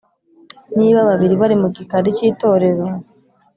niba 0.77 0.99
babiri 1.09 1.35
bari 1.41 1.55
mu 1.61 1.67
gikari 1.75 2.09
cy'itorero, 2.17 2.85